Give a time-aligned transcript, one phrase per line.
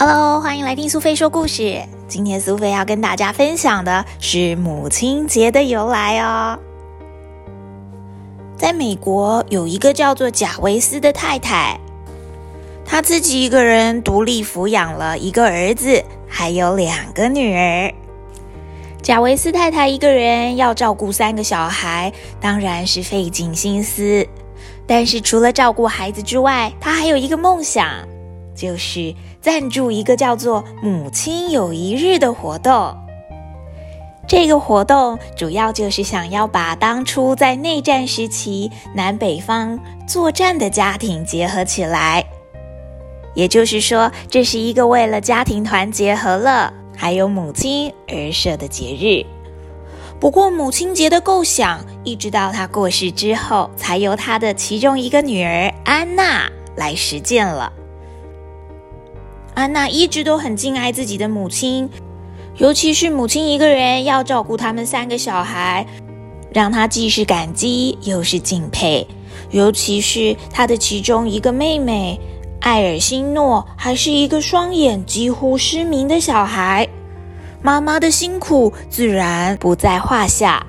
[0.00, 1.82] Hello，欢迎来听苏菲说故事。
[2.06, 6.56] 今天苏菲要跟大家分享的是母亲节的由来哦。
[8.56, 11.76] 在美国有一个叫做贾维斯的太太，
[12.86, 17.92] 她自己一个人独立抚养了一个儿子，还有两个女儿。
[19.02, 24.24] 贾维斯太太一个人要照顾三个小孩，当然是费尽心思。
[24.86, 27.88] 但是除了照顾孩子之外，她还有一个梦想，
[28.58, 32.96] 就是赞助一个叫做“母亲有一日”的活动。
[34.26, 42.24] 这个活动主要就是想要把当初在内战时期南北方作战的家庭结合起来。
[43.34, 46.72] 也就是说，这是一个为了家庭团结和乐。
[47.00, 49.24] 还有母亲而设的节日，
[50.18, 57.72] 不过母亲节的构想一直到他过世之后，才由他的其中一个女儿安娜来实践了。
[59.58, 61.90] 安娜一直都很敬爱自己的母亲，
[62.58, 65.84] 尤其是母亲一个人要照顾他们三个小孩，
[66.54, 69.04] 让她既是感激又是敬佩。
[69.50, 72.20] 尤其是她的其中一个妹妹。
[72.60, 76.86] 艾尔辛诺还是一个双眼几乎失明的小孩，
[77.60, 80.64] 妈妈的辛苦自然不在话下。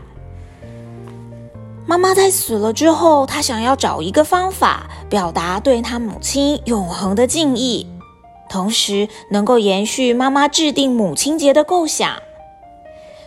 [1.85, 7.85] 妈妈在死了之后，她想要找一个方法表达对她母亲永恒的敬意，
[8.49, 12.21] 同时能够延续妈妈制定母亲节的构想。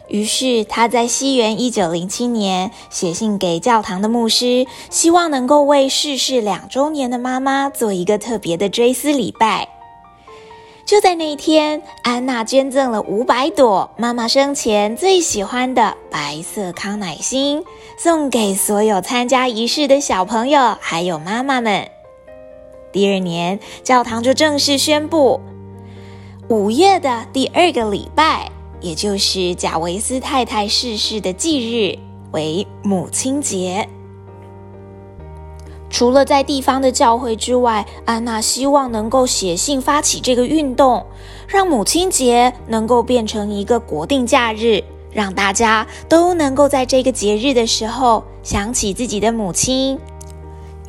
[0.09, 9.69] 于是他在西元一九零七年写信给教堂的牧师，希望能够为逝世两周年的妈妈做一个特别的追思礼拜。
[10.85, 17.63] 就在那一天，安娜捐赠了五百朵妈妈生前最喜欢的白色康乃馨，
[17.97, 21.89] 送给所有参加仪式的小朋友还有妈妈们。
[22.93, 25.41] 第二年，教堂就正式宣布，
[26.49, 28.51] 五月的第二个礼拜。
[28.83, 31.97] 也就是贾维斯太太逝世的忌日
[32.33, 33.89] 为母亲节。
[35.89, 41.07] 除了在地方的教会之外，安娜希望能够写信发起这个运动，
[41.47, 44.83] 让母亲节能够变成一个国定假日，
[45.13, 49.97] 让大家都能够在这个节日的时候想起自己的母亲。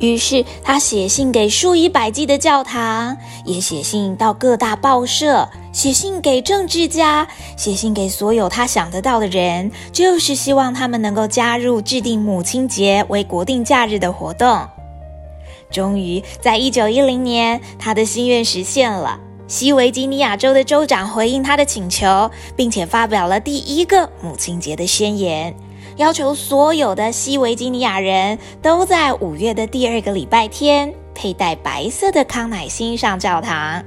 [0.04, 7.26] 于是，他写信给数以百计的教堂，也写信到各大报社，写信给政治家，
[7.56, 14.68] 写信给所有他想得到的人，就是希望他们能够加入制定母亲节为国定假日的活动。
[15.70, 19.18] 终于，在一九一零年，他的心愿实现了。
[19.46, 25.54] 西维吉尼亚州的州长回应他的请求，并且发表了第一个母亲节的宣言。
[25.96, 33.84] 要求所有的西维吉尼亚人都在五月的第二个礼拜天佩戴白色的康乃馨上教堂，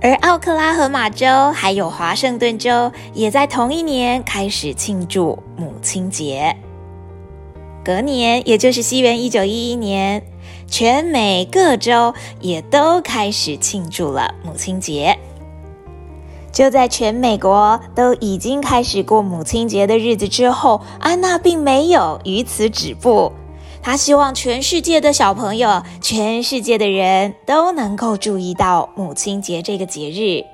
[0.00, 6.56] 而奥克拉荷马州还有华盛顿州也在同一年开始庆祝母亲节。
[7.84, 10.22] 隔年，也就是西元一九一一年，
[10.66, 15.16] 全美各州也都开始庆祝了母亲节。
[16.52, 23.32] 就在全美国都已经开始过母亲节的日子之后，安娜并没有于此止步。
[23.82, 30.44] 她希望全世界的小朋友、全世界的人都能够注意到母亲节这个节日。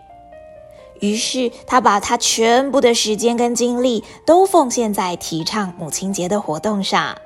[1.00, 7.16] 于是，她把她全部的时间跟精力都奉献在提倡母亲节的活动上。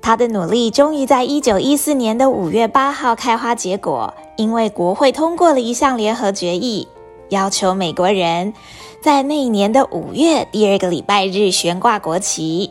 [0.00, 4.14] 她的努力终于在一九一四年的五月八号开花结果。
[4.36, 6.86] 因为国会通过了一项联合决议，
[7.30, 8.52] 要求美国人
[9.00, 12.70] 在那一年的五月第二个礼拜日悬挂国旗。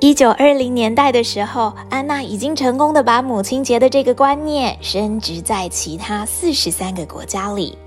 [0.00, 7.78] 一九二零年代的时候，安娜已经成功的把母亲节的这个观念升值在其他四十三个国家里。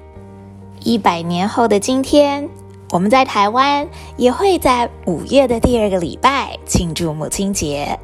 [0.84, 2.50] 一百年后的今天，
[2.92, 8.00] 我们在台湾也会在五月的第二个礼拜庆祝母亲节。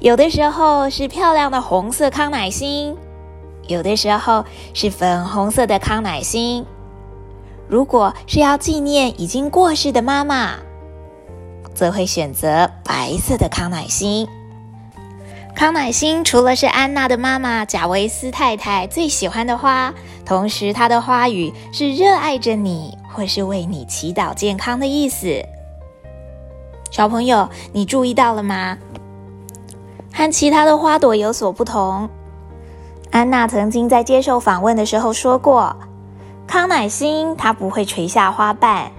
[0.00, 2.96] 有的时候是漂亮的红色康乃馨，
[3.66, 6.64] 有的时候是粉红色的康乃馨。
[7.66, 10.54] 如果是要纪念已经过世的妈妈，
[11.74, 14.28] 则会选择白色的康乃馨。
[15.56, 19.92] 康乃馨除了是安娜的妈妈贾维斯太太最喜欢的花，
[20.24, 25.44] 同时它的花语是热爱着你或是为你祈祷健康的意思。
[26.90, 28.78] 小朋友，你注意到了吗？
[30.12, 32.08] 和其他的花朵有所不同。
[33.10, 35.74] 安娜曾经在接受访问的时候说过
[36.46, 38.90] ：“康乃馨它不会垂下花瓣，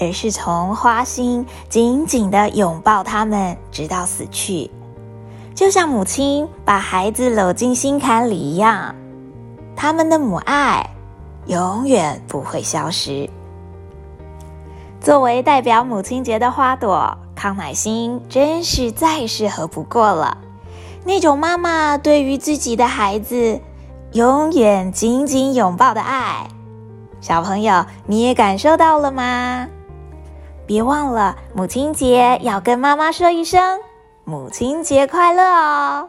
[0.00, 4.70] 而是从花心紧紧的拥抱它们，直到死去。
[5.54, 8.92] 就像母亲把孩子搂进心坎里一样，
[9.76, 10.90] 他们的母爱
[11.46, 13.30] 永远不会消失。
[15.00, 20.38] 作为代表母亲节的花朵，康乃馨真是再适合不过了。
[21.04, 23.60] 那种妈妈对于自己的孩子
[24.12, 26.48] 永远紧紧拥抱的爱，
[27.20, 29.68] 小朋友你也感受到了吗？
[30.66, 33.78] 别忘了母亲节要跟妈妈说一声
[34.24, 36.08] 母亲节快乐哦！